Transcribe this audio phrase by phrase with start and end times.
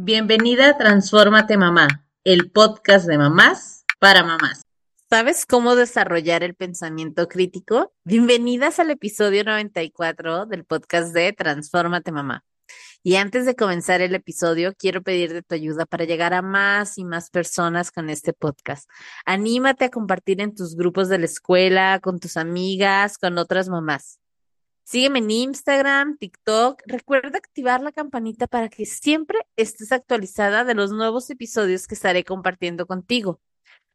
[0.00, 4.62] Bienvenida a Transfórmate Mamá, el podcast de mamás para mamás.
[5.10, 7.92] ¿Sabes cómo desarrollar el pensamiento crítico?
[8.04, 12.44] Bienvenidas al episodio 94 del podcast de Transfórmate Mamá.
[13.02, 17.04] Y antes de comenzar el episodio, quiero pedirte tu ayuda para llegar a más y
[17.04, 18.88] más personas con este podcast.
[19.26, 24.20] Anímate a compartir en tus grupos de la escuela, con tus amigas, con otras mamás.
[24.90, 26.80] Sígueme en Instagram, TikTok.
[26.86, 32.24] Recuerda activar la campanita para que siempre estés actualizada de los nuevos episodios que estaré
[32.24, 33.38] compartiendo contigo.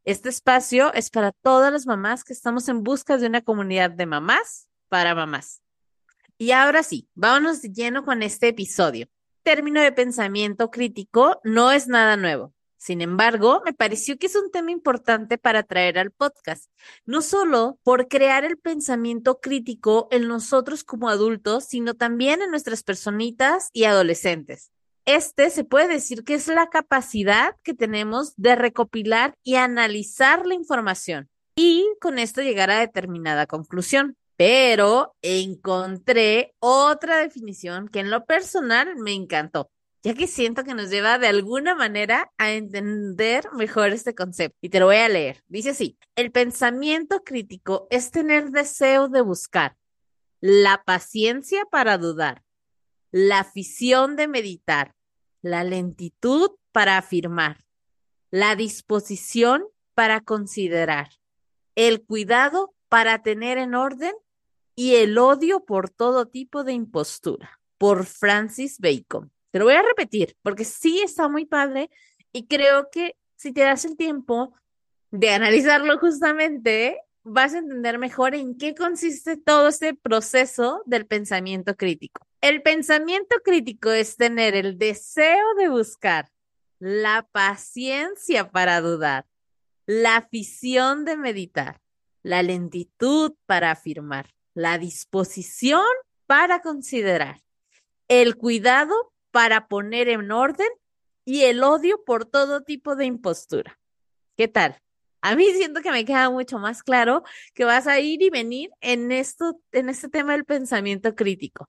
[0.06, 4.06] Este espacio es para todas las mamás que estamos en busca de una comunidad de
[4.06, 5.64] mamás para mamás.
[6.38, 9.08] Y ahora sí, vámonos de lleno con este episodio.
[9.42, 12.54] Término de pensamiento crítico no es nada nuevo.
[12.84, 16.70] Sin embargo, me pareció que es un tema importante para traer al podcast,
[17.06, 22.84] no solo por crear el pensamiento crítico en nosotros como adultos, sino también en nuestras
[22.84, 24.70] personitas y adolescentes.
[25.06, 30.56] Este se puede decir que es la capacidad que tenemos de recopilar y analizar la
[30.56, 34.18] información y con esto llegar a determinada conclusión.
[34.36, 39.70] Pero encontré otra definición que en lo personal me encantó
[40.04, 44.58] ya que siento que nos lleva de alguna manera a entender mejor este concepto.
[44.62, 45.44] Y te lo voy a leer.
[45.48, 49.78] Dice así, el pensamiento crítico es tener deseo de buscar,
[50.42, 52.44] la paciencia para dudar,
[53.12, 54.94] la afición de meditar,
[55.42, 57.64] la lentitud para afirmar,
[58.30, 61.12] la disposición para considerar,
[61.76, 64.14] el cuidado para tener en orden
[64.76, 67.60] y el odio por todo tipo de impostura.
[67.78, 69.32] Por Francis Bacon.
[69.54, 71.92] Te lo voy a repetir porque sí está muy padre
[72.32, 74.56] y creo que si te das el tiempo
[75.12, 81.76] de analizarlo justamente, vas a entender mejor en qué consiste todo este proceso del pensamiento
[81.76, 82.26] crítico.
[82.42, 86.32] El pensamiento crítico es tener el deseo de buscar,
[86.80, 89.28] la paciencia para dudar,
[89.86, 91.80] la afición de meditar,
[92.24, 95.86] la lentitud para afirmar, la disposición
[96.26, 97.44] para considerar,
[98.08, 100.70] el cuidado para poner en orden
[101.26, 103.80] y el odio por todo tipo de impostura.
[104.38, 104.80] ¿Qué tal?
[105.22, 107.24] A mí siento que me queda mucho más claro
[107.56, 111.68] que vas a ir y venir en esto, en este tema del pensamiento crítico.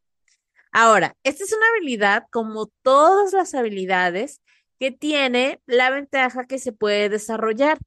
[0.72, 4.42] Ahora, esta es una habilidad como todas las habilidades
[4.78, 7.78] que tiene la ventaja que se puede desarrollar.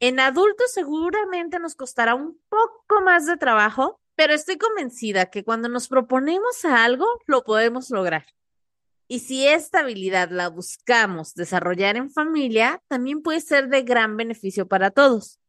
[0.00, 5.68] En adultos seguramente nos costará un poco más de trabajo, pero estoy convencida que cuando
[5.68, 8.24] nos proponemos algo, lo podemos lograr.
[9.08, 14.66] Y si esta habilidad la buscamos desarrollar en familia, también puede ser de gran beneficio
[14.66, 15.40] para todos.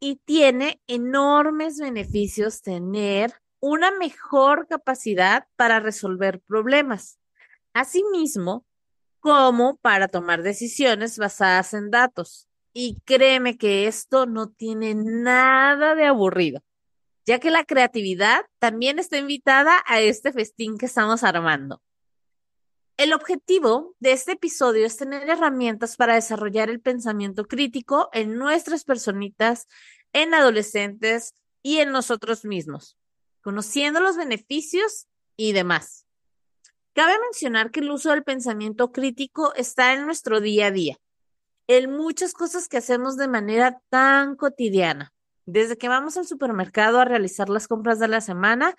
[0.00, 7.18] Y tiene enormes beneficios tener una mejor capacidad para resolver problemas.
[7.72, 8.66] Asimismo,
[9.24, 12.46] como para tomar decisiones basadas en datos.
[12.74, 16.60] Y créeme que esto no tiene nada de aburrido,
[17.24, 21.80] ya que la creatividad también está invitada a este festín que estamos armando.
[22.96, 28.84] El objetivo de este episodio es tener herramientas para desarrollar el pensamiento crítico en nuestras
[28.84, 29.66] personitas,
[30.12, 32.96] en adolescentes y en nosotros mismos,
[33.42, 36.06] conociendo los beneficios y demás.
[36.92, 40.96] Cabe mencionar que el uso del pensamiento crítico está en nuestro día a día,
[41.66, 45.12] en muchas cosas que hacemos de manera tan cotidiana,
[45.46, 48.76] desde que vamos al supermercado a realizar las compras de la semana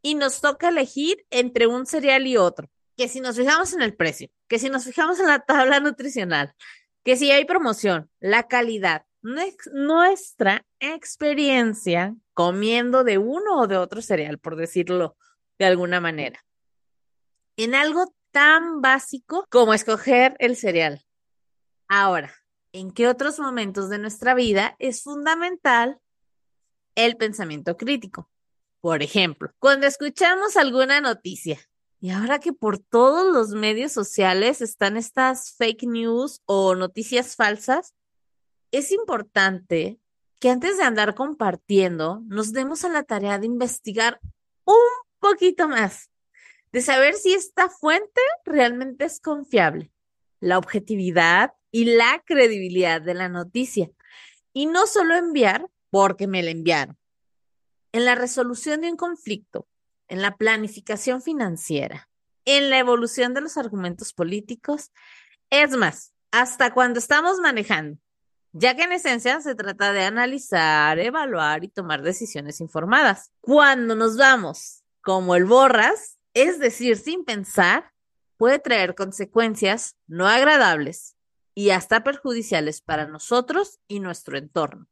[0.00, 3.94] y nos toca elegir entre un cereal y otro que si nos fijamos en el
[3.96, 6.54] precio, que si nos fijamos en la tabla nutricional,
[7.02, 14.38] que si hay promoción, la calidad, nuestra experiencia comiendo de uno o de otro cereal,
[14.38, 15.16] por decirlo
[15.58, 16.44] de alguna manera,
[17.56, 21.02] en algo tan básico como escoger el cereal.
[21.88, 22.34] Ahora,
[22.72, 25.98] ¿en qué otros momentos de nuestra vida es fundamental
[26.96, 28.30] el pensamiento crítico?
[28.82, 31.58] Por ejemplo, cuando escuchamos alguna noticia
[32.00, 37.94] y ahora que por todos los medios sociales están estas fake news o noticias falsas,
[38.72, 40.00] es importante
[40.38, 44.18] que antes de andar compartiendo, nos demos a la tarea de investigar
[44.64, 44.74] un
[45.18, 46.10] poquito más,
[46.72, 49.92] de saber si esta fuente realmente es confiable,
[50.40, 53.90] la objetividad y la credibilidad de la noticia.
[54.54, 56.96] Y no solo enviar porque me la enviaron.
[57.92, 59.68] En la resolución de un conflicto,
[60.10, 62.10] en la planificación financiera,
[62.44, 64.90] en la evolución de los argumentos políticos.
[65.48, 67.98] Es más, hasta cuando estamos manejando,
[68.52, 73.30] ya que en esencia se trata de analizar, evaluar y tomar decisiones informadas.
[73.40, 77.92] Cuando nos vamos como el borras, es decir, sin pensar,
[78.36, 81.16] puede traer consecuencias no agradables
[81.54, 84.89] y hasta perjudiciales para nosotros y nuestro entorno.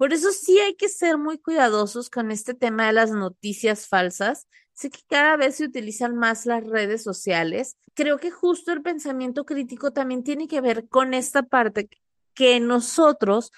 [0.00, 4.48] Por eso sí hay que ser muy cuidadosos con este tema de las noticias falsas.
[4.72, 7.76] Sé que cada vez se utilizan más las redes sociales.
[7.92, 11.90] Creo que justo el pensamiento crítico también tiene que ver con esta parte
[12.32, 13.52] que nosotros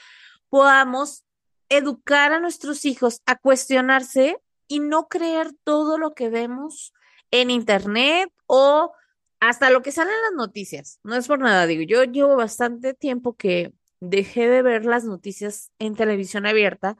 [0.48, 1.22] podamos
[1.68, 4.36] educar a nuestros hijos a cuestionarse
[4.66, 6.92] y no creer todo lo que vemos
[7.30, 8.92] en internet o
[9.38, 10.98] hasta lo que sale en las noticias.
[11.04, 15.70] No es por nada, digo, yo llevo bastante tiempo que dejé de ver las noticias
[15.78, 16.96] en televisión abierta,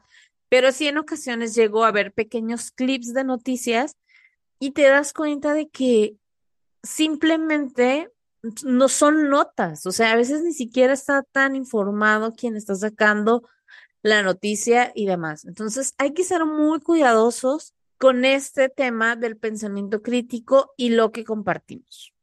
[0.47, 3.97] pero sí en ocasiones llego a ver pequeños clips de noticias
[4.57, 6.15] y te das cuenta de que
[6.81, 8.09] simplemente
[8.63, 13.43] no son notas, o sea, a veces ni siquiera está tan informado quien está sacando
[14.01, 15.45] la noticia y demás.
[15.45, 21.23] Entonces, hay que ser muy cuidadosos con este tema del pensamiento crítico y lo que
[21.23, 22.13] compartimos.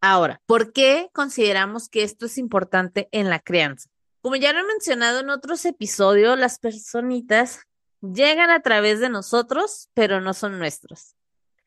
[0.00, 3.90] Ahora, ¿por qué consideramos que esto es importante en la crianza?
[4.26, 7.60] Como ya lo he mencionado en otros episodios, las personitas
[8.00, 11.14] llegan a través de nosotros, pero no son nuestros.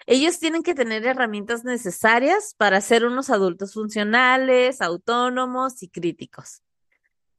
[0.05, 6.61] Ellos tienen que tener herramientas necesarias para ser unos adultos funcionales, autónomos y críticos.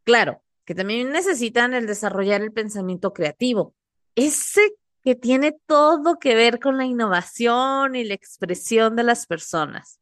[0.04, 3.74] Claro, que también necesitan el desarrollar el pensamiento creativo,
[4.14, 4.74] ese
[5.04, 9.99] que tiene todo que ver con la innovación y la expresión de las personas.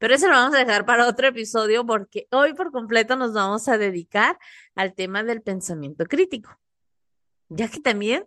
[0.00, 3.68] Pero eso lo vamos a dejar para otro episodio porque hoy por completo nos vamos
[3.68, 4.38] a dedicar
[4.74, 6.58] al tema del pensamiento crítico,
[7.50, 8.26] ya que también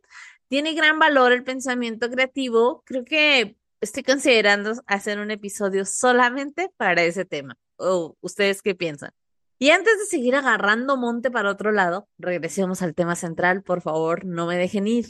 [0.49, 2.83] tiene gran valor el pensamiento creativo.
[2.85, 7.57] Creo que estoy considerando hacer un episodio solamente para ese tema.
[7.77, 9.09] ¿O ustedes qué piensan?
[9.57, 14.25] Y antes de seguir agarrando monte para otro lado, regresemos al tema central, por favor,
[14.25, 15.07] no me dejen ir.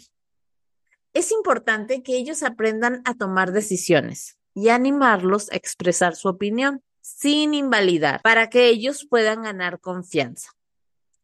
[1.12, 7.54] Es importante que ellos aprendan a tomar decisiones y animarlos a expresar su opinión sin
[7.54, 10.52] invalidar para que ellos puedan ganar confianza.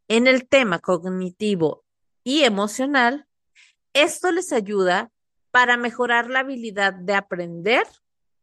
[0.08, 1.86] En el tema cognitivo
[2.24, 3.28] y emocional,
[3.94, 5.12] esto les ayuda
[5.52, 7.88] para mejorar la habilidad de aprender,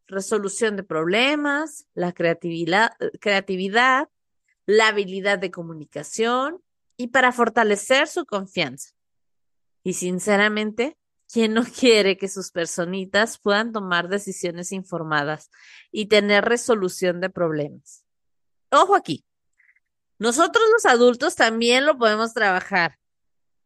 [0.07, 4.09] resolución de problemas, la creatividad, creatividad,
[4.65, 6.61] la habilidad de comunicación
[6.97, 8.91] y para fortalecer su confianza.
[9.83, 10.97] Y sinceramente,
[11.31, 15.49] ¿Quién no quiere que sus personitas puedan tomar decisiones informadas
[15.91, 18.05] y tener resolución de problemas?
[18.71, 19.25] Ojo aquí,
[20.19, 22.97] nosotros los adultos también lo podemos trabajar,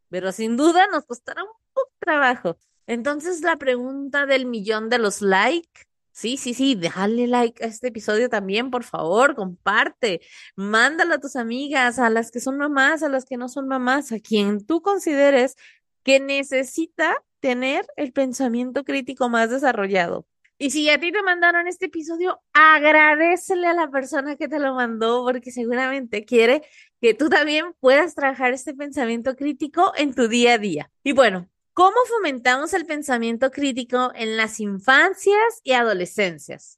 [0.09, 2.57] pero sin duda nos costará un poco trabajo.
[2.87, 7.87] Entonces la pregunta del millón de los likes, sí, sí, sí, déjale like a este
[7.87, 10.21] episodio también, por favor, comparte,
[10.55, 14.11] mándalo a tus amigas, a las que son mamás, a las que no son mamás,
[14.11, 15.55] a quien tú consideres
[16.03, 20.25] que necesita tener el pensamiento crítico más desarrollado.
[20.57, 24.75] Y si a ti te mandaron este episodio, agradecele a la persona que te lo
[24.75, 26.61] mandó porque seguramente quiere
[27.01, 30.91] que tú también puedas trabajar este pensamiento crítico en tu día a día.
[31.03, 36.77] Y bueno, ¿cómo fomentamos el pensamiento crítico en las infancias y adolescencias?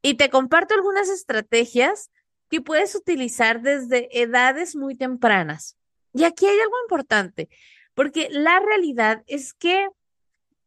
[0.00, 2.10] Y te comparto algunas estrategias
[2.48, 5.76] que puedes utilizar desde edades muy tempranas.
[6.14, 7.50] Y aquí hay algo importante,
[7.92, 9.88] porque la realidad es que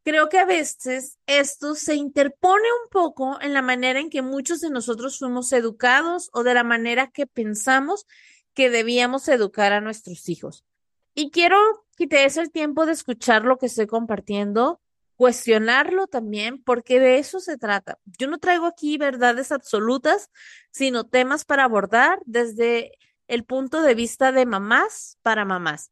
[0.03, 4.61] creo que a veces esto se interpone un poco en la manera en que muchos
[4.61, 8.07] de nosotros fuimos educados o de la manera que pensamos
[8.53, 10.65] que debíamos educar a nuestros hijos.
[11.13, 11.57] Y quiero
[11.97, 14.81] que te des el tiempo de escuchar lo que estoy compartiendo,
[15.15, 17.99] cuestionarlo también, porque de eso se trata.
[18.17, 20.29] Yo no traigo aquí verdades absolutas,
[20.71, 22.93] sino temas para abordar desde
[23.27, 25.91] el punto de vista de mamás para mamás.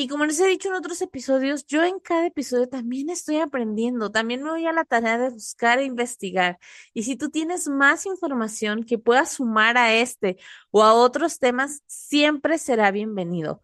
[0.00, 4.10] Y como les he dicho en otros episodios, yo en cada episodio también estoy aprendiendo,
[4.10, 6.58] también me voy a la tarea de buscar e investigar.
[6.94, 10.38] Y si tú tienes más información que puedas sumar a este
[10.70, 13.62] o a otros temas, siempre será bienvenido.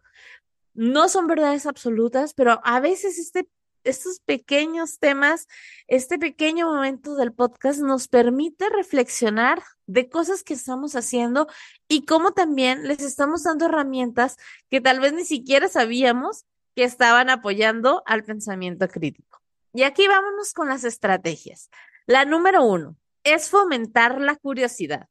[0.75, 3.49] No son verdades absolutas, pero a veces este
[3.83, 5.47] estos pequeños temas,
[5.87, 11.47] este pequeño momento del podcast nos permite reflexionar de cosas que estamos haciendo
[11.87, 14.37] y cómo también les estamos dando herramientas
[14.69, 19.41] que tal vez ni siquiera sabíamos que estaban apoyando al pensamiento crítico.
[19.73, 21.69] Y aquí vámonos con las estrategias.
[22.05, 25.09] La número uno es fomentar la curiosidad.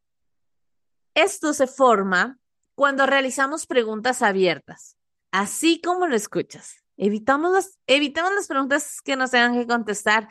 [1.14, 2.38] Esto se forma
[2.75, 4.96] cuando realizamos preguntas abiertas,
[5.32, 6.86] así como lo escuchas.
[6.97, 10.29] Evitamos las, evitamos las preguntas que nos tengan que contestar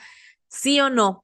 [0.48, 1.24] sí o no.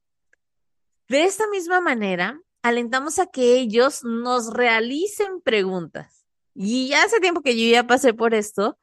[1.07, 6.25] De esta misma manera, alentamos a que ellos nos realicen preguntas.
[6.53, 8.77] Y ya hace tiempo que yo ya pasé por esto,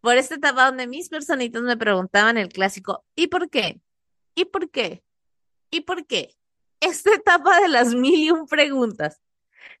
[0.00, 3.80] por esta etapa donde mis personitas me preguntaban el clásico, ¿y por qué?
[4.34, 5.02] ¿Y por qué?
[5.70, 6.36] ¿Y por qué?
[6.80, 9.20] esta etapa de las mil y un preguntas.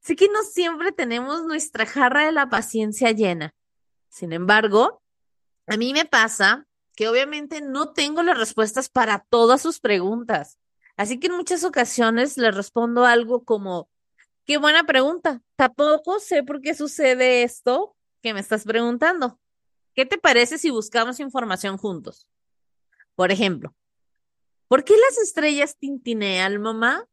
[0.00, 3.54] Sé que no siempre tenemos nuestra jarra de la paciencia llena.
[4.08, 5.02] Sin embargo,
[5.70, 10.58] a mí me pasa que obviamente no tengo las respuestas para todas sus preguntas.
[10.96, 13.88] Así que en muchas ocasiones le respondo algo como,
[14.44, 15.40] qué buena pregunta.
[15.54, 19.38] Tampoco sé por qué sucede esto que me estás preguntando.
[19.94, 22.26] ¿Qué te parece si buscamos información juntos?
[23.14, 23.72] Por ejemplo,
[24.66, 27.06] ¿por qué las estrellas tintinean, mamá?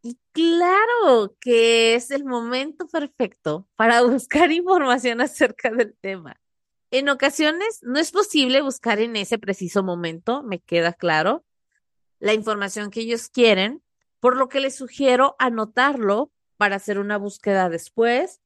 [0.00, 6.39] Y claro que es el momento perfecto para buscar información acerca del tema.
[6.90, 11.44] En ocasiones no es posible buscar en ese preciso momento, me queda claro,
[12.18, 13.82] la información que ellos quieren,
[14.18, 18.40] por lo que les sugiero anotarlo para hacer una búsqueda después.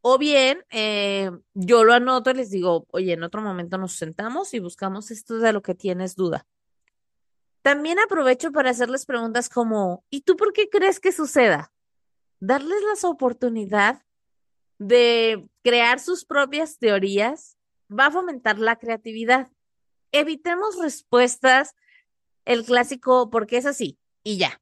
[0.00, 4.54] O bien, eh, yo lo anoto y les digo, oye, en otro momento nos sentamos
[4.54, 6.46] y buscamos esto de lo que tienes duda.
[7.62, 11.70] También aprovecho para hacerles preguntas como, ¿y tú por qué crees que suceda?
[12.40, 14.02] Darles la oportunidad
[14.78, 17.58] de crear sus propias teorías
[17.90, 19.50] va a fomentar la creatividad.
[20.12, 21.74] Evitemos respuestas,
[22.44, 24.60] el clásico, porque es así, y ya.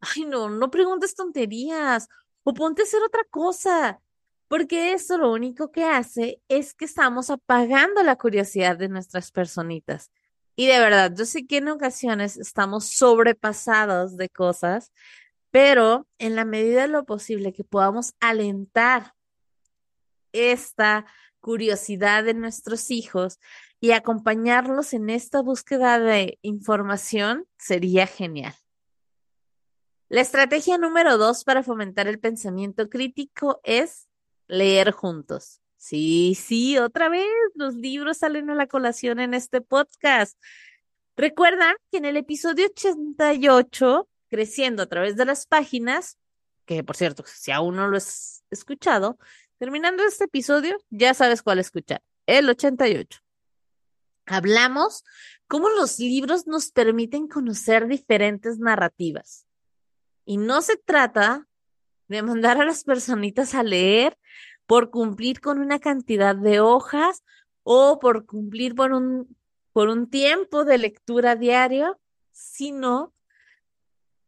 [0.00, 2.08] Ay, no, no preguntes tonterías
[2.42, 4.00] o ponte a hacer otra cosa,
[4.48, 10.10] porque eso lo único que hace es que estamos apagando la curiosidad de nuestras personitas.
[10.56, 14.92] Y de verdad, yo sé que en ocasiones estamos sobrepasados de cosas,
[15.50, 19.14] pero en la medida de lo posible que podamos alentar
[20.32, 21.06] esta
[21.44, 23.38] curiosidad de nuestros hijos
[23.78, 28.54] y acompañarlos en esta búsqueda de información sería genial.
[30.08, 34.08] La estrategia número dos para fomentar el pensamiento crítico es
[34.46, 35.60] leer juntos.
[35.76, 40.38] Sí, sí, otra vez los libros salen a la colación en este podcast.
[41.14, 46.18] Recuerdan que en el episodio 88, Creciendo a través de las páginas,
[46.64, 49.18] que por cierto, si aún no lo has escuchado,
[49.58, 53.20] terminando este episodio, ya sabes cuál escuchar, el 88.
[54.26, 55.04] Hablamos
[55.46, 59.46] cómo los libros nos permiten conocer diferentes narrativas.
[60.24, 61.46] Y no se trata
[62.08, 64.18] de mandar a las personitas a leer
[64.66, 67.22] por cumplir con una cantidad de hojas
[67.62, 69.36] o por cumplir por un,
[69.72, 71.98] por un tiempo de lectura diario,
[72.32, 73.12] sino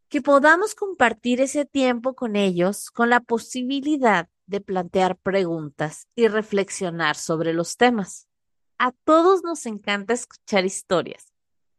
[0.09, 7.17] que podamos compartir ese tiempo con ellos con la posibilidad de plantear preguntas y reflexionar
[7.17, 8.29] sobre los temas.
[8.79, 11.33] A todos nos encanta escuchar historias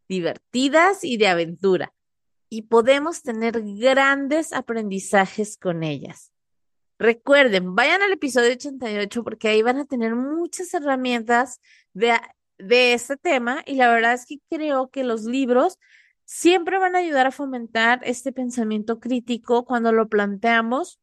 [0.07, 1.93] divertidas y de aventura
[2.49, 6.31] y podemos tener grandes aprendizajes con ellas.
[6.97, 11.61] Recuerden, vayan al episodio 88 porque ahí van a tener muchas herramientas
[11.93, 12.13] de,
[12.57, 15.77] de este tema y la verdad es que creo que los libros
[16.23, 20.99] siempre van a ayudar a fomentar este pensamiento crítico cuando lo planteamos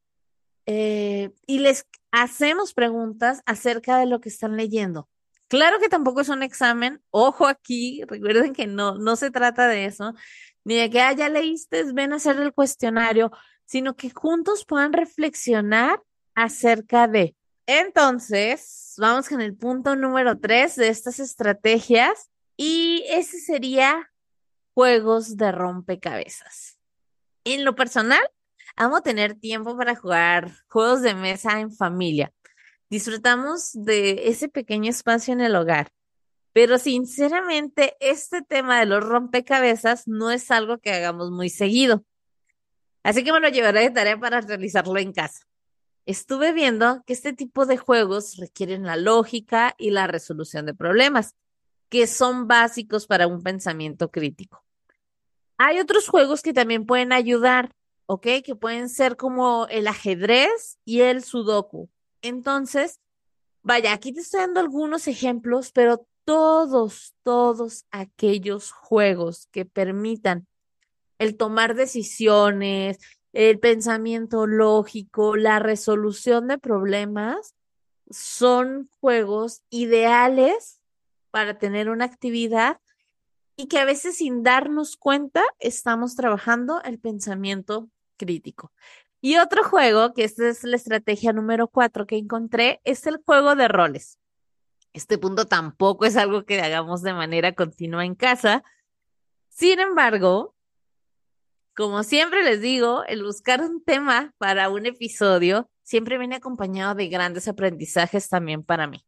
[0.67, 5.09] eh, y les hacemos preguntas acerca de lo que están leyendo.
[5.49, 9.85] Claro que tampoco es un examen, ojo aquí, recuerden que no, no se trata de
[9.85, 10.15] eso,
[10.65, 13.31] ni de que, ah, ya leíste, ven a hacer el cuestionario
[13.67, 16.03] sino que juntos puedan reflexionar
[16.35, 17.37] acerca de.
[17.67, 24.11] Entonces, vamos con el punto número tres de estas estrategias y ese sería
[24.75, 26.79] juegos de rompecabezas.
[27.45, 28.23] En lo personal,
[28.77, 32.33] amo tener tiempo para jugar juegos de mesa en familia.
[32.91, 35.89] Disfrutamos de ese pequeño espacio en el hogar.
[36.53, 42.05] Pero sinceramente, este tema de los rompecabezas no es algo que hagamos muy seguido.
[43.03, 45.45] Así que me lo llevaré de tarea para realizarlo en casa.
[46.07, 51.35] Estuve viendo que este tipo de juegos requieren la lógica y la resolución de problemas,
[51.89, 54.65] que son básicos para un pensamiento crítico.
[55.57, 57.75] Hay otros juegos que también pueden ayudar,
[58.07, 58.27] ¿ok?
[58.45, 61.89] Que pueden ser como el ajedrez y el sudoku.
[62.23, 63.01] Entonces,
[63.63, 70.47] vaya, aquí te estoy dando algunos ejemplos, pero todos, todos aquellos juegos que permitan
[71.19, 72.99] el tomar decisiones,
[73.33, 77.55] el pensamiento lógico, la resolución de problemas,
[78.11, 80.81] son juegos ideales
[81.31, 82.79] para tener una actividad
[83.57, 88.73] y que a veces sin darnos cuenta estamos trabajando el pensamiento crítico.
[89.21, 93.55] Y otro juego, que esta es la estrategia número cuatro que encontré, es el juego
[93.55, 94.19] de roles.
[94.93, 98.63] Este punto tampoco es algo que hagamos de manera continua en casa.
[99.49, 100.55] Sin embargo,
[101.75, 107.09] como siempre les digo, el buscar un tema para un episodio siempre viene acompañado de
[107.09, 109.05] grandes aprendizajes también para mí.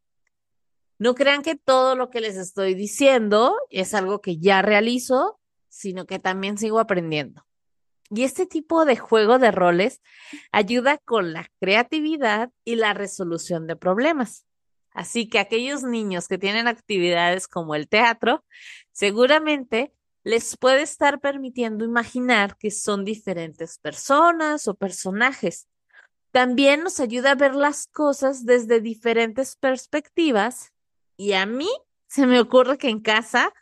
[0.98, 6.06] No crean que todo lo que les estoy diciendo es algo que ya realizo, sino
[6.06, 7.45] que también sigo aprendiendo.
[8.10, 10.00] Y este tipo de juego de roles
[10.52, 14.46] ayuda con la creatividad y la resolución de problemas.
[14.92, 18.44] Así que aquellos niños que tienen actividades como el teatro,
[18.92, 19.92] seguramente
[20.24, 25.68] les puede estar permitiendo imaginar que son diferentes personas o personajes.
[26.32, 30.72] También nos ayuda a ver las cosas desde diferentes perspectivas
[31.16, 31.68] y a mí
[32.08, 33.52] se me ocurre que en casa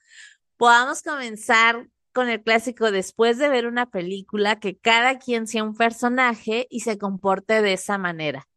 [0.57, 5.75] podamos comenzar con el clásico después de ver una película, que cada quien sea un
[5.75, 8.49] personaje y se comporte de esa manera,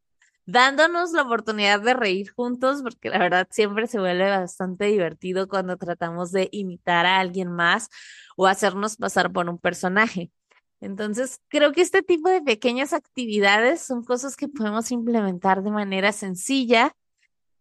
[0.46, 5.76] dándonos la oportunidad de reír juntos, porque la verdad siempre se vuelve bastante divertido cuando
[5.76, 7.90] tratamos de imitar a alguien más
[8.38, 10.32] o hacernos pasar por un personaje.
[10.80, 16.12] Entonces, creo que este tipo de pequeñas actividades son cosas que podemos implementar de manera
[16.12, 16.96] sencilla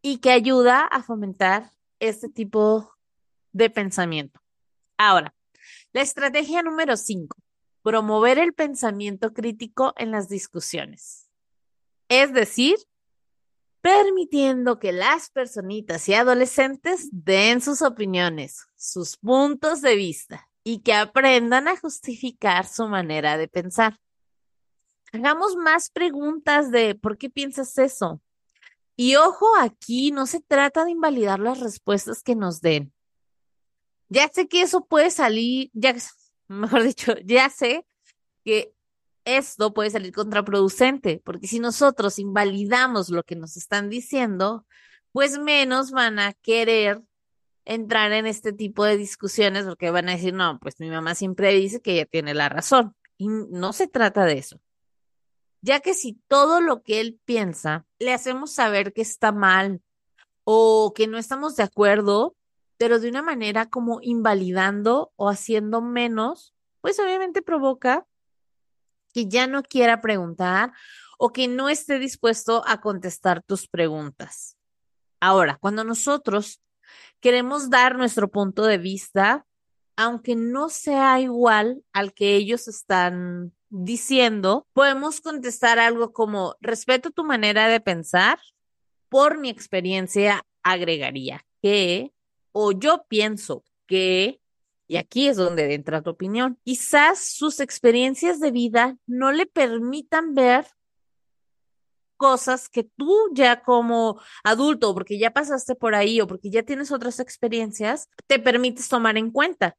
[0.03, 2.93] y que ayuda a fomentar este tipo
[3.53, 4.41] de pensamiento.
[4.99, 5.35] Ahora,
[5.97, 7.35] la estrategia número 5,
[7.83, 11.31] promover el pensamiento crítico en las discusiones.
[12.11, 12.76] Es decir,
[13.81, 20.93] permitiendo que las personitas y adolescentes den sus opiniones, sus puntos de vista y que
[20.93, 23.99] aprendan a justificar su manera de pensar.
[25.15, 28.21] Hagamos más preguntas de ¿por qué piensas eso?
[28.97, 32.93] Y ojo, aquí no se trata de invalidar las respuestas que nos den.
[34.08, 35.94] Ya sé que eso puede salir, ya,
[36.48, 37.86] mejor dicho, ya sé
[38.44, 38.72] que
[39.25, 44.64] esto puede salir contraproducente, porque si nosotros invalidamos lo que nos están diciendo,
[45.12, 47.02] pues menos van a querer
[47.64, 51.52] entrar en este tipo de discusiones porque van a decir, no, pues mi mamá siempre
[51.52, 52.94] dice que ella tiene la razón.
[53.18, 54.60] Y no se trata de eso.
[55.60, 59.82] Ya que si todo lo que él piensa le hacemos saber que está mal
[60.44, 62.36] o que no estamos de acuerdo,
[62.78, 68.06] pero de una manera como invalidando o haciendo menos, pues obviamente provoca
[69.12, 70.73] que ya no quiera preguntar
[71.18, 74.56] o que no esté dispuesto a contestar tus preguntas.
[75.21, 76.61] Ahora, cuando nosotros
[77.21, 79.47] queremos dar nuestro punto de vista,
[79.97, 87.25] aunque no sea igual al que ellos están diciendo, podemos contestar algo como, respeto tu
[87.25, 88.39] manera de pensar,
[89.08, 92.12] por mi experiencia agregaría que
[92.58, 94.40] o yo pienso que,
[94.88, 100.32] y aquí es donde entra tu opinión, quizás sus experiencias de vida no le permitan
[100.34, 100.66] ver
[102.16, 106.92] cosas que tú ya como adulto, porque ya pasaste por ahí o porque ya tienes
[106.92, 109.76] otras experiencias, te permites tomar en cuenta.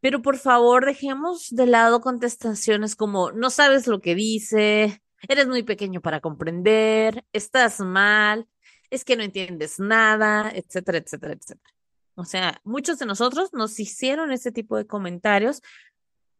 [0.00, 5.62] Pero por favor, dejemos de lado contestaciones como no sabes lo que dice, eres muy
[5.62, 8.48] pequeño para comprender, estás mal,
[8.88, 11.73] es que no entiendes nada, etcétera, etcétera, etcétera.
[12.16, 15.62] O sea, muchos de nosotros nos hicieron ese tipo de comentarios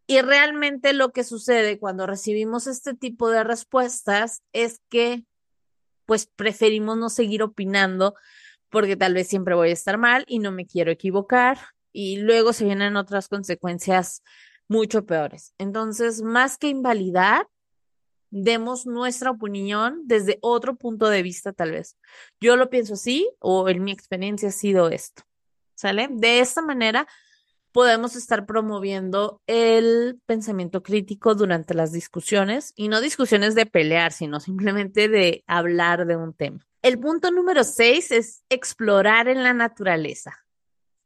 [0.07, 5.25] y realmente lo que sucede cuando recibimos este tipo de respuestas es que
[6.07, 8.15] pues preferimos no seguir opinando
[8.69, 11.59] porque tal vez siempre voy a estar mal y no me quiero equivocar
[11.93, 14.23] y luego se vienen otras consecuencias
[14.69, 15.55] mucho peores.
[15.59, 17.47] Entonces, más que invalidar,
[18.31, 21.97] demos nuestra opinión desde otro punto de vista tal vez.
[22.41, 25.23] Yo lo pienso así o en mi experiencia ha sido esto.
[25.75, 26.09] ¿Sale?
[26.11, 27.07] De esta manera
[27.73, 34.39] podemos estar promoviendo el pensamiento crítico durante las discusiones y no discusiones de pelear, sino
[34.39, 36.65] simplemente de hablar de un tema.
[36.83, 40.47] El punto número seis es explorar en la naturaleza.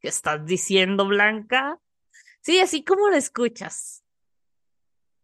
[0.00, 1.80] ¿Qué estás diciendo, Blanca?
[2.42, 4.04] Sí, así como lo escuchas.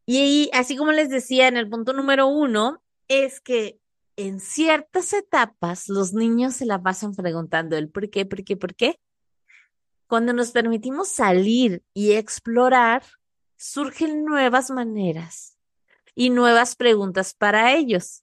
[0.06, 3.80] Y así como les decía en el punto número uno, es que
[4.16, 8.74] en ciertas etapas los niños se la pasan preguntando el por qué, por qué, por
[8.74, 9.00] qué,
[10.06, 13.02] cuando nos permitimos salir y explorar,
[13.56, 15.58] surgen nuevas maneras
[16.14, 18.22] y nuevas preguntas para ellos.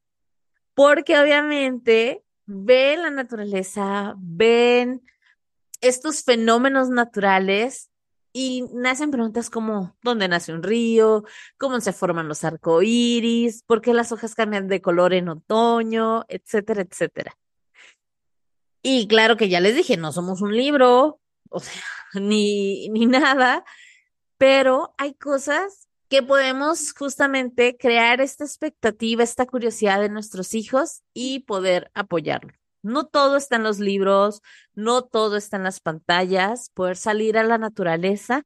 [0.74, 5.02] Porque obviamente ven la naturaleza, ven
[5.82, 7.90] estos fenómenos naturales
[8.34, 11.24] y nacen preguntas como ¿dónde nace un río?
[11.58, 13.64] ¿Cómo se forman los arcoíris?
[13.64, 16.26] ¿Por qué las hojas cambian de color en otoño?
[16.30, 17.38] etcétera, etcétera.
[18.84, 21.20] Y claro que ya les dije, no somos un libro,
[21.52, 21.84] o sea,
[22.14, 23.64] ni, ni nada,
[24.38, 31.40] pero hay cosas que podemos justamente crear esta expectativa, esta curiosidad de nuestros hijos y
[31.40, 32.52] poder apoyarlo.
[32.84, 34.42] No todo está en los libros,
[34.74, 38.44] no todo está en las pantallas, poder salir a la naturaleza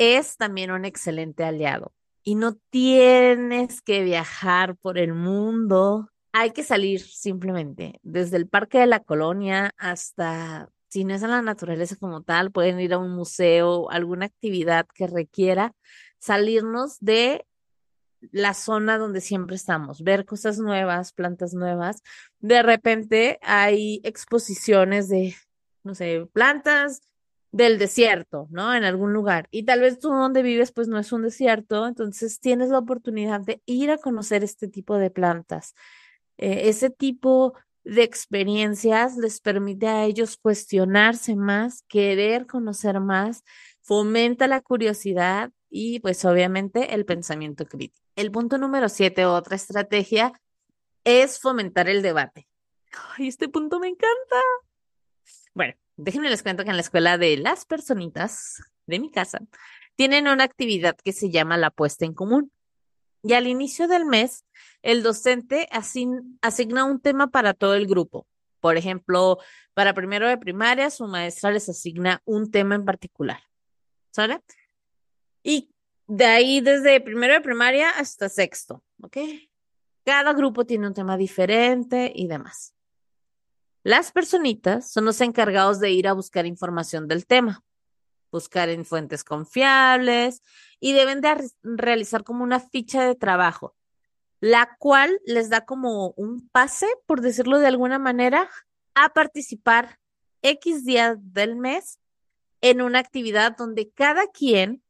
[0.00, 1.92] es también un excelente aliado.
[2.22, 8.78] Y no tienes que viajar por el mundo, hay que salir simplemente desde el Parque
[8.78, 12.98] de la Colonia hasta si no es en la naturaleza como tal, pueden ir a
[12.98, 15.74] un museo, alguna actividad que requiera
[16.18, 17.46] salirnos de
[18.32, 22.02] la zona donde siempre estamos, ver cosas nuevas, plantas nuevas.
[22.40, 25.34] De repente hay exposiciones de,
[25.84, 27.00] no sé, plantas
[27.52, 28.74] del desierto, ¿no?
[28.74, 29.48] En algún lugar.
[29.50, 33.40] Y tal vez tú donde vives, pues no es un desierto, entonces tienes la oportunidad
[33.40, 35.74] de ir a conocer este tipo de plantas.
[36.36, 43.42] Eh, ese tipo de experiencias les permite a ellos cuestionarse más, querer conocer más,
[43.80, 48.06] fomenta la curiosidad y pues obviamente el pensamiento crítico.
[48.16, 50.32] El punto número siete, otra estrategia,
[51.04, 52.46] es fomentar el debate.
[53.16, 54.40] Ay, este punto me encanta.
[55.54, 59.40] Bueno, déjenme les cuento que en la escuela de las personitas de mi casa
[59.96, 62.52] tienen una actividad que se llama la puesta en común.
[63.22, 64.44] Y al inicio del mes,
[64.82, 68.26] el docente asigna un tema para todo el grupo.
[68.60, 69.38] Por ejemplo,
[69.74, 73.40] para primero de primaria, su maestra les asigna un tema en particular.
[74.10, 74.42] ¿Sale?
[75.42, 75.70] Y
[76.06, 79.16] de ahí desde primero de primaria hasta sexto, ¿ok?
[80.04, 82.74] Cada grupo tiene un tema diferente y demás.
[83.82, 87.64] Las personitas son los encargados de ir a buscar información del tema,
[88.30, 90.42] buscar en fuentes confiables
[90.80, 93.74] y deben de realizar como una ficha de trabajo,
[94.40, 98.48] la cual les da como un pase, por decirlo de alguna manera,
[98.94, 99.98] a participar
[100.42, 102.00] X días del mes
[102.60, 104.82] en una actividad donde cada quien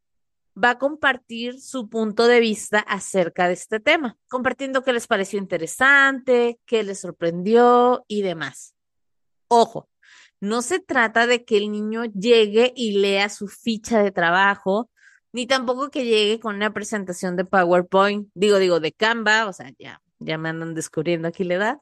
[0.62, 5.38] va a compartir su punto de vista acerca de este tema, compartiendo qué les pareció
[5.38, 8.74] interesante, qué les sorprendió y demás.
[9.48, 9.88] Ojo,
[10.40, 14.90] no se trata de que el niño llegue y lea su ficha de trabajo,
[15.32, 19.72] ni tampoco que llegue con una presentación de PowerPoint, digo, digo, de Canva, o sea,
[19.78, 21.78] ya, ya me andan descubriendo aquí la edad,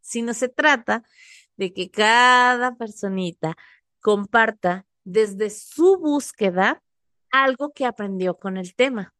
[0.00, 1.02] sino se trata
[1.56, 3.56] de que cada personita
[4.00, 6.82] comparta desde su búsqueda
[7.30, 9.14] algo que aprendió con el tema.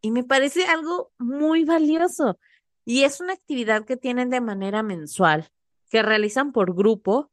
[0.00, 2.38] Y me parece algo muy valioso.
[2.84, 5.50] Y es una actividad que tienen de manera mensual,
[5.90, 7.30] que realizan por grupo,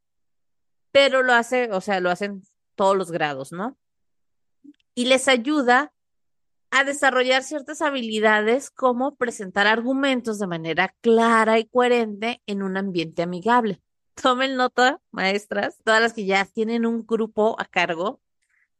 [0.90, 2.42] pero lo hace, o sea, lo hacen
[2.74, 3.76] todos los grados, ¿no?
[4.94, 5.92] Y les ayuda
[6.70, 13.22] a desarrollar ciertas habilidades como presentar argumentos de manera clara y coherente en un ambiente
[13.22, 13.80] amigable.
[14.22, 18.20] Tomen nota, maestras, todas las que ya tienen un grupo a cargo,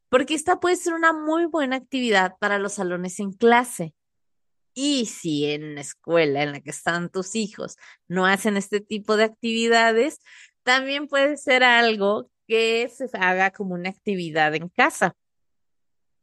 [0.08, 3.94] porque esta puede ser una muy buena actividad para los salones en clase.
[4.74, 7.76] Y si en la escuela en la que están tus hijos
[8.08, 10.18] no hacen este tipo de actividades,
[10.64, 15.14] también puede ser algo que se haga como una actividad en casa,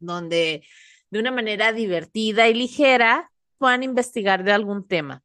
[0.02, 0.64] donde
[1.10, 5.22] de una manera divertida y ligera puedan investigar de algún tema.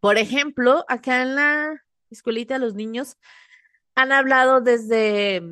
[0.00, 3.16] Por ejemplo, acá en la escuelita los niños
[3.94, 5.42] han hablado desde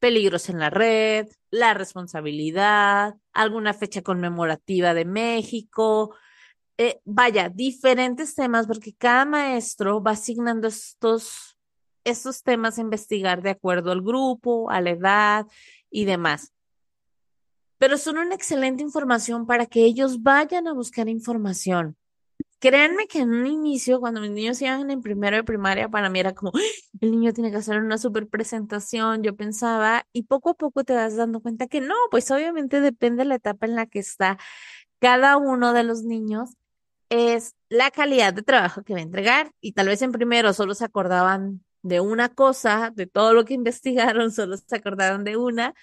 [0.00, 6.14] peligros en la red, la responsabilidad, alguna fecha conmemorativa de México,
[6.76, 11.56] eh, vaya, diferentes temas, porque cada maestro va asignando estos,
[12.02, 15.46] estos temas a investigar de acuerdo al grupo, a la edad
[15.90, 16.53] y demás.
[17.84, 21.98] Pero son una excelente información para que ellos vayan a buscar información.
[22.58, 26.18] Créanme que en un inicio, cuando mis niños iban en primero de primaria, para mí
[26.18, 26.60] era como, ¡Ah!
[27.02, 30.94] el niño tiene que hacer una super presentación, yo pensaba, y poco a poco te
[30.94, 34.38] vas dando cuenta que no, pues obviamente depende de la etapa en la que está
[34.98, 36.54] cada uno de los niños,
[37.10, 40.74] es la calidad de trabajo que va a entregar, y tal vez en primero solo
[40.74, 45.74] se acordaban de una cosa, de todo lo que investigaron, solo se acordaron de una,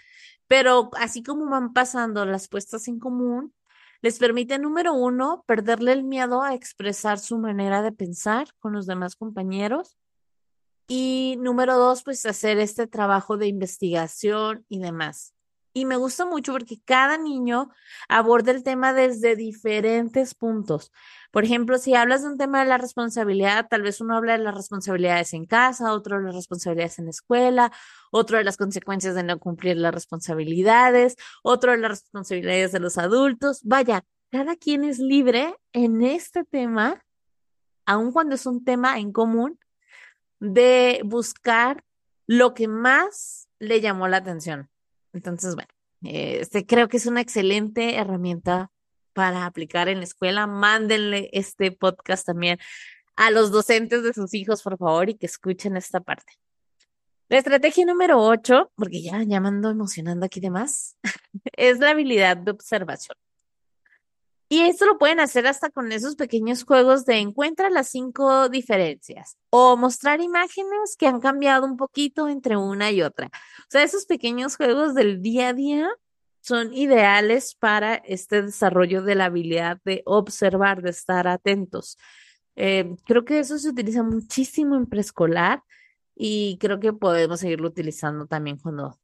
[0.52, 3.54] pero así como van pasando las puestas en común,
[4.02, 8.86] les permite, número uno, perderle el miedo a expresar su manera de pensar con los
[8.86, 9.98] demás compañeros.
[10.90, 15.34] Y número dos, pues hacer este trabajo de investigación y demás.
[15.74, 17.70] Y me gusta mucho porque cada niño
[18.10, 20.92] aborda el tema desde diferentes puntos.
[21.32, 24.44] Por ejemplo, si hablas de un tema de la responsabilidad, tal vez uno habla de
[24.44, 27.72] las responsabilidades en casa, otro de las responsabilidades en la escuela,
[28.12, 32.98] otro de las consecuencias de no cumplir las responsabilidades, otro de las responsabilidades de los
[32.98, 33.62] adultos.
[33.64, 37.02] Vaya, cada quien es libre en este tema,
[37.86, 39.58] aun cuando es un tema en común,
[40.42, 41.86] de buscar
[42.28, 44.71] lo que más le llamó la atención.
[45.14, 45.70] Entonces, bueno,
[46.04, 48.72] este creo que es una excelente herramienta
[49.14, 50.48] para aplicar en la escuela.
[50.48, 52.58] Mándenle este podcast también
[53.16, 56.34] a los docentes de sus hijos, por favor, y que escuchen esta parte.
[57.30, 60.98] La estrategia número 8, porque ya, ya me ando emocionando aquí de más,
[61.54, 63.18] es la habilidad de observación.
[64.52, 69.38] Y esto lo pueden hacer hasta con esos pequeños juegos de encuentra las cinco diferencias
[69.50, 73.28] o mostrar imágenes que han cambiado un poquito entre una y otra.
[73.28, 75.90] O sea, esos pequeños juegos del día a día
[76.42, 81.98] son ideales para este desarrollo de la habilidad de observar, de estar atentos.
[82.58, 85.64] Eh, creo que eso se utiliza muchísimo en preescolar
[86.14, 89.00] y creo que podemos seguirlo utilizando también cuando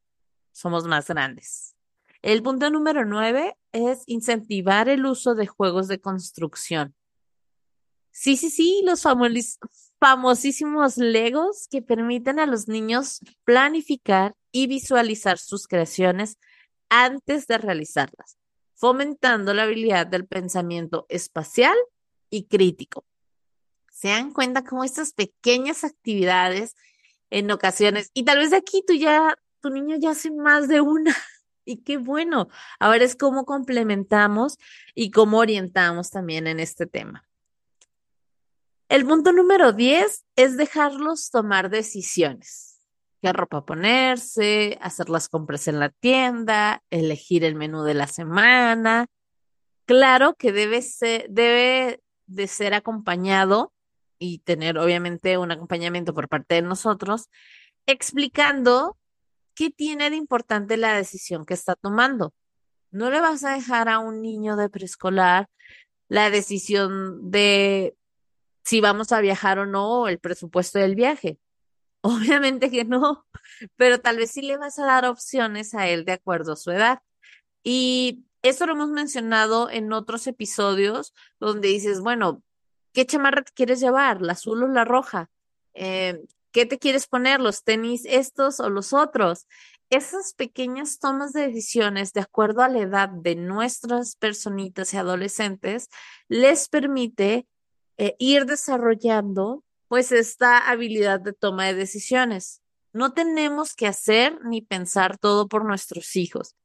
[0.52, 1.78] somos más grandes.
[2.22, 6.96] El punto número nueve es incentivar el uso de juegos de construcción.
[8.12, 9.04] Sí, sí, sí, los
[10.00, 16.38] famosísimos Legos que permiten a los niños planificar y visualizar sus creaciones
[16.90, 18.38] antes de realizarlas,
[18.74, 21.76] fomentando la habilidad del pensamiento espacial
[22.32, 23.06] y crítico.
[23.92, 26.76] Se dan cuenta cómo estas pequeñas actividades
[27.30, 31.16] en ocasiones, y tal vez aquí tú ya, tu niño ya hace más de una,
[31.68, 32.48] y qué bueno.
[32.80, 34.58] Ahora es cómo complementamos
[34.96, 37.28] y cómo orientamos también en este tema.
[38.90, 42.82] El punto número 10 es dejarlos tomar decisiones.
[43.22, 44.78] ¿Qué ropa ponerse?
[44.82, 49.08] Hacer las compras en la tienda, elegir el menú de la semana.
[49.86, 53.74] Claro que debe ser, debe de ser acompañado
[54.20, 57.30] y tener obviamente un acompañamiento por parte de nosotros,
[57.86, 58.97] explicando
[59.58, 62.34] qué tiene de importante la decisión que está tomando.
[62.92, 65.50] No le vas a dejar a un niño de preescolar
[66.10, 67.98] la decisión de
[68.64, 71.40] si vamos a viajar o no, el presupuesto del viaje.
[72.02, 73.26] Obviamente que no,
[73.76, 76.70] pero tal vez sí le vas a dar opciones a él de acuerdo a su
[76.72, 77.00] edad.
[77.64, 82.44] Y eso lo hemos mencionado en otros episodios donde dices, bueno,
[82.94, 84.22] ¿qué chamarra te quieres llevar?
[84.22, 85.32] ¿La azul o la roja?
[85.74, 86.24] Eh,
[86.58, 87.40] ¿Qué te quieres poner?
[87.40, 89.46] ¿Los tenis estos o los otros?
[89.92, 95.88] Esas pequeñas tomas de decisiones de acuerdo a la edad de nuestras personitas y adolescentes
[96.30, 97.46] les permite
[98.00, 102.64] eh, ir desarrollando pues esta habilidad de toma de decisiones.
[102.92, 106.56] No tenemos que hacer ni pensar todo por nuestros hijos.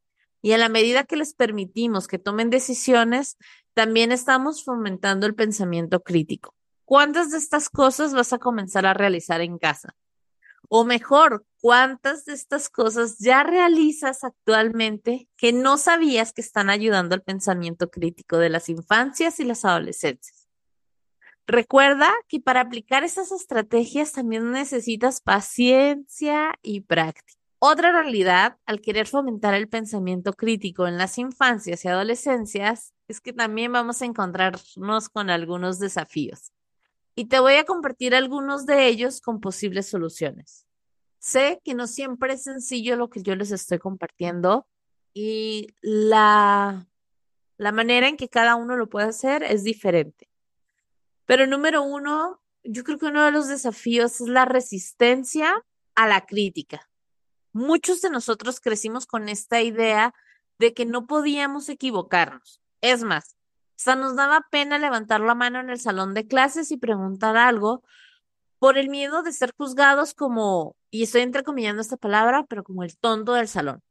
[0.40, 3.36] Y a la medida que les permitimos que tomen decisiones,
[3.74, 6.54] también estamos fomentando el pensamiento crítico.
[6.84, 9.94] ¿Cuántas de estas cosas vas a comenzar a realizar en casa?
[10.68, 17.14] O mejor, ¿cuántas de estas cosas ya realizas actualmente que no sabías que están ayudando
[17.14, 20.48] al pensamiento crítico de las infancias y las adolescencias?
[21.46, 27.34] Recuerda que para aplicar esas estrategias también necesitas paciencia y práctica.
[27.58, 33.32] Otra realidad al querer fomentar el pensamiento crítico en las infancias y adolescencias es que
[33.32, 36.52] también vamos a encontrarnos con algunos desafíos.
[37.14, 40.66] Y te voy a compartir algunos de ellos con posibles soluciones.
[41.18, 44.66] Sé que no siempre es sencillo lo que yo les estoy compartiendo
[45.14, 46.88] y la,
[47.58, 50.30] la manera en que cada uno lo puede hacer es diferente.
[51.26, 56.26] Pero número uno, yo creo que uno de los desafíos es la resistencia a la
[56.26, 56.90] crítica.
[57.52, 60.14] Muchos de nosotros crecimos con esta idea
[60.58, 62.60] de que no podíamos equivocarnos.
[62.80, 63.36] Es más,
[63.76, 67.82] hasta nos daba pena levantar la mano en el salón de clases y preguntar algo
[68.58, 72.96] por el miedo de ser juzgados como, y estoy entrecomillando esta palabra, pero como el
[72.96, 73.82] tonto del salón.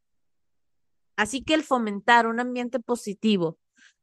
[1.18, 3.60] Así que el fomentar un ambiente positivo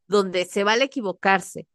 [0.07, 1.67] donde se vale equivocarse,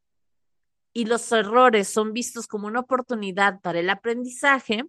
[0.94, 4.84] y los errores son vistos como una oportunidad para el aprendizaje,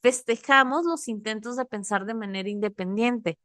[0.00, 3.38] festejamos los intentos de pensar de manera independiente,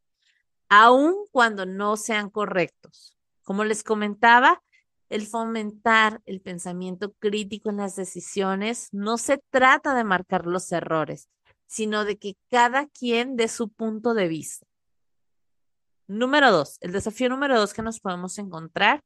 [0.70, 3.18] aun cuando no sean correctos.
[3.44, 4.62] Como les comentaba,
[5.10, 11.28] el fomentar el pensamiento crítico en las decisiones no se trata de marcar los errores,
[11.68, 14.66] sino de que cada quien dé su punto de vista.
[16.08, 19.04] Número dos, el desafío número dos que nos podemos encontrar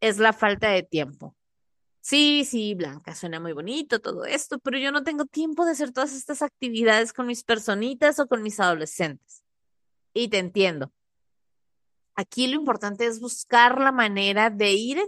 [0.00, 1.36] es la falta de tiempo.
[2.00, 5.92] Sí, sí, Blanca, suena muy bonito todo esto, pero yo no tengo tiempo de hacer
[5.92, 9.42] todas estas actividades con mis personitas o con mis adolescentes.
[10.14, 10.92] Y te entiendo.
[12.18, 14.98] Aquí lo importante es buscar la manera de ir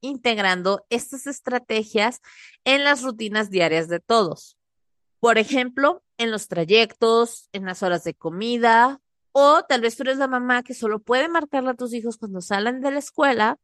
[0.00, 2.20] integrando estas estrategias
[2.62, 4.56] en las rutinas diarias de todos.
[5.18, 9.00] Por ejemplo, en los trayectos, en las horas de comida,
[9.32, 12.40] o tal vez tú eres la mamá que solo puede marcarle a tus hijos cuando
[12.40, 13.58] salen de la escuela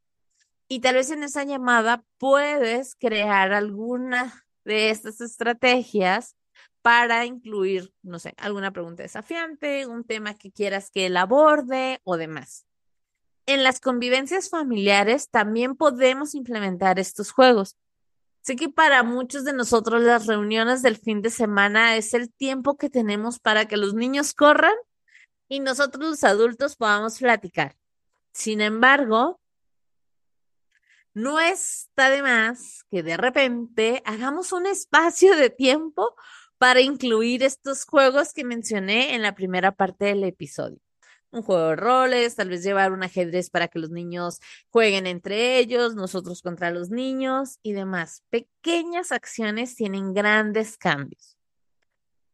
[0.66, 6.35] y tal vez en esa llamada puedes crear alguna de estas estrategias
[6.83, 12.16] para incluir, no sé, alguna pregunta desafiante, un tema que quieras que él aborde o
[12.16, 12.66] demás.
[13.47, 17.77] En las convivencias familiares también podemos implementar estos juegos.
[18.43, 22.77] Sé que para muchos de nosotros las reuniones del fin de semana es el tiempo
[22.77, 24.75] que tenemos para que los niños corran
[25.49, 27.77] y nosotros los adultos podamos platicar.
[28.33, 29.41] Sin embargo,
[31.15, 36.17] no está de más que de repente hagamos un espacio de tiempo
[36.59, 40.86] para incluir estos juegos que mencioné en la primera parte del episodio.
[41.31, 45.59] Un juego de roles, tal vez llevar un ajedrez para que los niños jueguen entre
[45.59, 48.23] ellos, nosotros contra los niños y demás.
[48.31, 51.37] Pequeñas acciones tienen grandes cambios.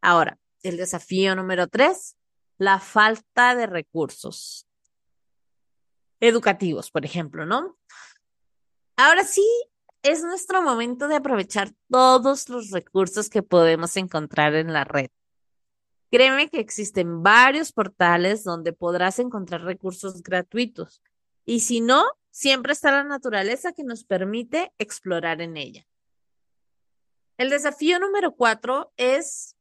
[0.00, 2.16] Ahora, el desafío número tres,
[2.59, 4.66] la falta de recursos
[6.20, 7.76] educativos, por ejemplo, ¿no?
[8.96, 9.44] Ahora sí,
[10.02, 15.11] es nuestro momento de aprovechar todos los recursos que podemos encontrar en la red.
[16.12, 21.03] Créeme que existen varios portales donde podrás encontrar recursos gratuitos.
[21.46, 25.87] Y si no, siempre está la naturaleza que nos permite explorar en ella.
[27.38, 29.57] El desafío número cuatro es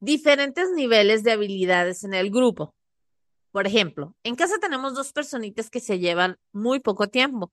[0.00, 2.74] diferentes niveles de habilidades en el grupo.
[3.52, 7.52] Por ejemplo, en casa tenemos dos personitas que se llevan muy poco tiempo,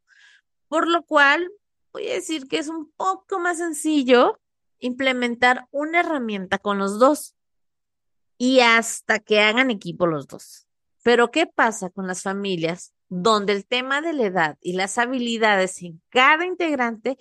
[0.67, 1.51] por lo cual
[1.93, 4.39] voy a decir que es un poco más sencillo
[4.79, 7.36] implementar una herramienta con los dos
[8.37, 10.67] y hasta que hagan equipo los dos.
[11.03, 15.81] Pero ¿qué pasa con las familias donde el tema de la edad y las habilidades
[15.81, 17.17] en cada integrante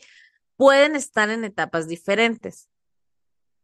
[0.57, 2.69] pueden estar en etapas diferentes?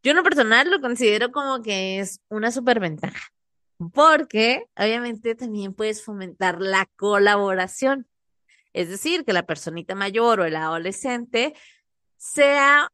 [0.02, 3.32] Yo en lo personal lo considero como que es una superventaja,
[3.92, 8.08] porque obviamente también puedes fomentar la colaboración.
[8.72, 11.54] Es decir, que la personita mayor o el adolescente
[12.16, 12.90] sea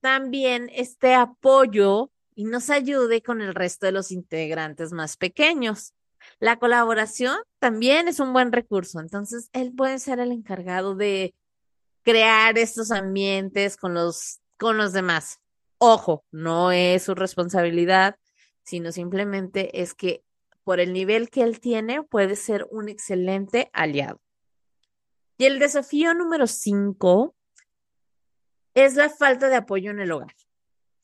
[0.00, 2.10] también este apoyo
[2.40, 5.92] y nos ayude con el resto de los integrantes más pequeños.
[6.38, 11.34] La colaboración también es un buen recurso, entonces él puede ser el encargado de
[12.02, 15.38] crear estos ambientes con los, con los demás.
[15.76, 18.16] Ojo, no es su responsabilidad,
[18.64, 20.24] sino simplemente es que
[20.64, 24.18] por el nivel que él tiene puede ser un excelente aliado.
[25.36, 27.36] Y el desafío número cinco
[28.72, 30.34] es la falta de apoyo en el hogar.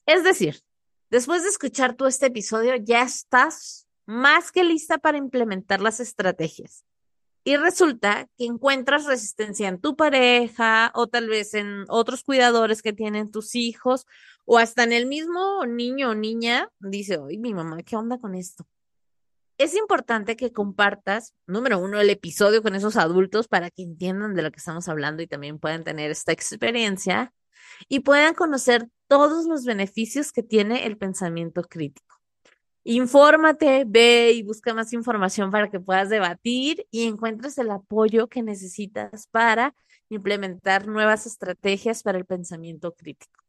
[0.06, 0.62] Es decir,
[1.10, 6.84] después de escuchar todo este episodio, ya estás más que lista para implementar las estrategias.
[7.44, 12.92] Y resulta que encuentras resistencia en tu pareja o tal vez en otros cuidadores que
[12.92, 14.06] tienen tus hijos
[14.44, 18.34] o hasta en el mismo niño o niña dice, oye, mi mamá, ¿qué onda con
[18.34, 18.66] esto?
[19.58, 24.42] es importante que compartas, número uno, el episodio con esos adultos para que entiendan de
[24.42, 27.32] lo que estamos hablando y también puedan tener esta experiencia
[27.88, 32.16] y puedan conocer todos los beneficios que tiene el pensamiento crítico.
[32.84, 38.42] Infórmate, ve y busca más información para que puedas debatir y encuentres el apoyo que
[38.42, 39.74] necesitas para
[40.08, 43.42] implementar nuevas estrategias para el pensamiento crítico.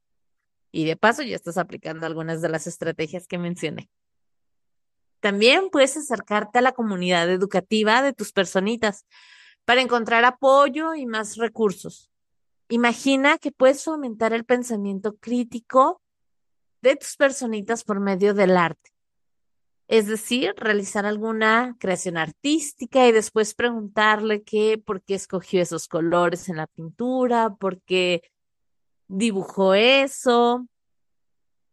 [0.71, 3.89] Y de paso ya estás aplicando algunas de las estrategias que mencioné.
[5.19, 9.05] También puedes acercarte a la comunidad educativa de tus personitas
[9.65, 12.09] para encontrar apoyo y más recursos.
[12.69, 16.01] Imagina que puedes fomentar el pensamiento crítico
[16.81, 18.91] de tus personitas por medio del arte.
[19.87, 26.49] Es decir, realizar alguna creación artística y después preguntarle qué, por qué escogió esos colores
[26.49, 28.21] en la pintura, por qué
[29.07, 30.67] dibujó eso,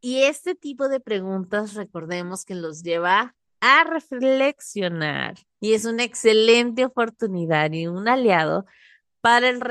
[0.04, 6.84] y este tipo de preguntas, recordemos que los lleva a reflexionar y es una excelente
[6.84, 8.66] oportunidad y un aliado
[9.22, 9.62] para el,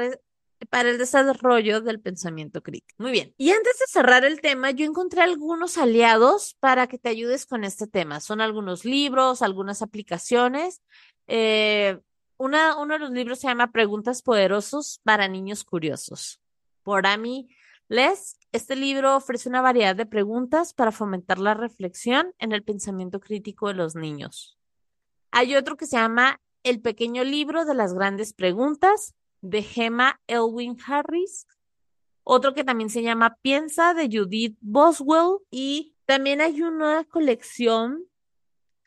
[0.66, 2.96] para el desarrollo del pensamiento crítico.
[2.98, 3.34] Muy bien.
[3.38, 7.64] Y antes de cerrar el tema, yo encontré algunos aliados para que te ayudes con
[7.64, 8.20] este tema.
[8.20, 10.82] Son algunos libros, algunas aplicaciones.
[11.28, 12.00] Eh,
[12.38, 16.42] una, uno de los libros se llama Preguntas Poderosos para Niños Curiosos,
[16.84, 17.48] por Amy
[17.88, 23.20] Les este libro ofrece una variedad de preguntas para fomentar la reflexión en el pensamiento
[23.20, 24.60] crítico de los niños.
[25.32, 30.78] Hay otro que se llama El pequeño libro de las grandes preguntas de Gemma Elwin
[30.88, 31.46] Harris.
[32.24, 35.40] Otro que también se llama Piensa de Judith Boswell.
[35.52, 38.06] Y también hay una colección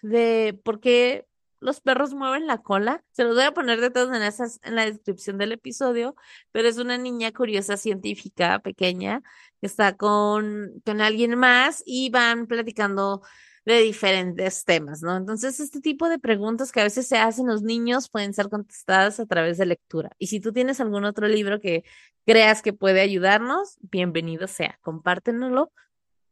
[0.02, 1.26] de por qué
[1.60, 3.04] los perros mueven la cola.
[3.12, 6.16] Se los voy a poner de todas maneras en la descripción del episodio,
[6.52, 9.22] pero es una niña curiosa científica pequeña
[9.60, 13.22] que está con, con alguien más y van platicando
[13.66, 15.16] de diferentes temas, ¿no?
[15.16, 19.18] Entonces, este tipo de preguntas que a veces se hacen los niños pueden ser contestadas
[19.18, 20.10] a través de lectura.
[20.18, 21.84] Y si tú tienes algún otro libro que
[22.24, 25.72] creas que puede ayudarnos, bienvenido sea, compártenlo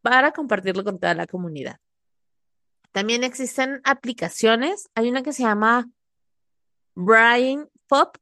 [0.01, 1.80] para compartirlo con toda la comunidad.
[2.93, 4.89] También existen aplicaciones.
[4.95, 5.91] Hay una que se llama
[6.95, 8.16] Brain Pop,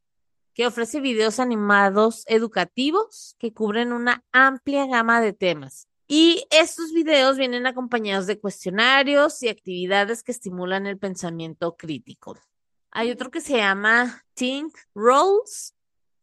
[0.54, 5.86] que ofrece videos animados educativos que cubren una amplia gama de temas.
[6.12, 12.36] Y estos videos vienen acompañados de cuestionarios y actividades que estimulan el pensamiento crítico.
[12.90, 15.74] Hay otro que se llama Think Rolls,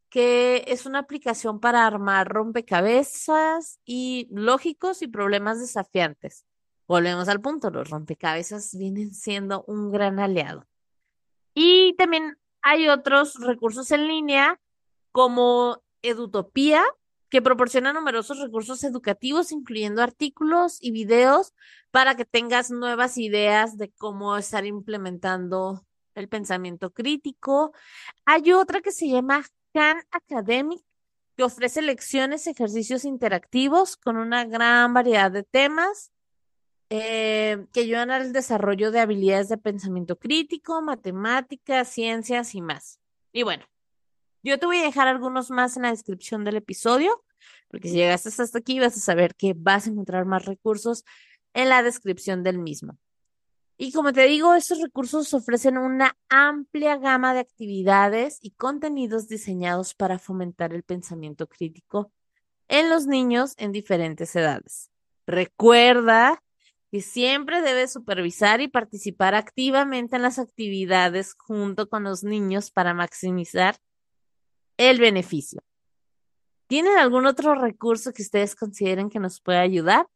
[0.09, 6.45] que es una aplicación para armar rompecabezas y lógicos y problemas desafiantes
[6.89, 10.65] volvemos al punto, los rompecabezas vienen siendo un gran aliado.
[11.53, 14.59] Y también hay otros recursos en línea
[15.11, 16.83] como Edutopía,
[17.29, 21.53] que proporciona numerosos recursos educativos, incluyendo artículos y videos,
[21.91, 27.73] para que tengas nuevas ideas de cómo estar implementando el pensamiento crítico.
[28.25, 30.81] Hay otra que se llama Khan Academic,
[31.37, 36.11] que ofrece lecciones, ejercicios interactivos con una gran variedad de temas
[36.89, 42.99] eh, que ayudan al desarrollo de habilidades de pensamiento crítico, matemáticas, ciencias y más.
[43.31, 43.63] Y bueno,
[44.43, 47.23] yo te voy a dejar algunos más en la descripción del episodio,
[47.69, 51.03] porque si llegaste hasta aquí vas a saber que vas a encontrar más recursos
[51.53, 52.97] en la descripción del mismo.
[53.77, 59.93] Y como te digo, estos recursos ofrecen una amplia gama de actividades y contenidos diseñados
[59.93, 62.11] para fomentar el pensamiento crítico
[62.67, 64.91] en los niños en diferentes edades.
[65.25, 66.43] Recuerda
[66.91, 72.93] que siempre debes supervisar y participar activamente en las actividades junto con los niños para
[72.93, 73.77] maximizar
[74.79, 75.61] el beneficio.
[76.67, 80.07] ¿Tienen algún otro recurso que ustedes consideren que nos pueda ayudar?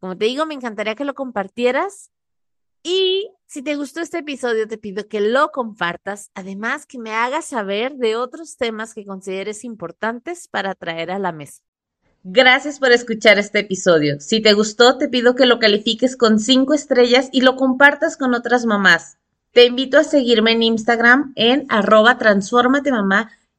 [0.00, 2.10] Como te digo, me encantaría que lo compartieras.
[2.84, 6.30] Y si te gustó este episodio, te pido que lo compartas.
[6.34, 11.32] Además, que me hagas saber de otros temas que consideres importantes para traer a la
[11.32, 11.62] mesa.
[12.22, 14.20] Gracias por escuchar este episodio.
[14.20, 18.34] Si te gustó, te pido que lo califiques con cinco estrellas y lo compartas con
[18.34, 19.18] otras mamás.
[19.50, 23.32] Te invito a seguirme en Instagram en arroba transformatemamá